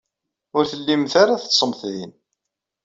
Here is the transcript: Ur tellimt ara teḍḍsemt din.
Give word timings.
Ur 0.57 0.63
tellimt 0.71 1.13
ara 1.21 1.41
teḍḍsemt 1.41 1.81
din. 1.93 2.11